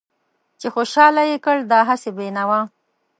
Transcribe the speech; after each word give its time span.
چې 0.59 0.67
خوشحال 0.75 1.15
يې 1.29 1.37
کړ 1.45 1.57
دا 1.71 1.79
هسې 1.89 2.09
بې 2.17 2.27
نوا 2.37 2.61